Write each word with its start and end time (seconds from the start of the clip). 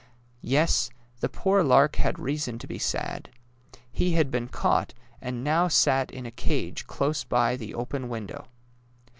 Yes, 0.41 0.89
the 1.19 1.29
poor 1.29 1.61
lark 1.61 1.97
had 1.97 2.17
reason 2.17 2.57
to 2.57 2.65
be 2.65 2.79
sad. 2.79 3.29
He 3.91 4.13
had 4.13 4.31
been 4.31 4.47
caught, 4.47 4.95
and 5.21 5.43
now 5.43 5.67
sat 5.67 6.09
in 6.09 6.25
a 6.25 6.31
cage 6.31 6.87
close 6.87 7.23
by 7.23 7.55
the 7.55 7.75
open 7.75 8.09
window. 8.09 8.47